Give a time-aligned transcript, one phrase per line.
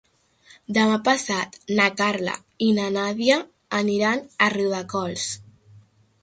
[0.77, 2.33] Demà passat na Carla
[2.69, 3.37] i na Nàdia
[3.81, 5.29] aniran a Riudecols.